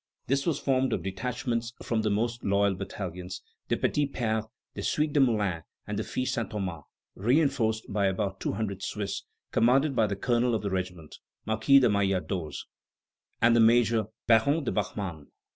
[0.25, 5.13] This was formed of detachments from the most loyal battalions, the Petits Pères, the Suite
[5.13, 9.95] des Moulins, and the Filles Saint Thomas, re enforced by about two hundred Swiss, commanded
[9.95, 12.65] by the colonel of the regiment, Marquis de Maillardoz,
[13.43, 15.27] and the major, Baron de Bachmann.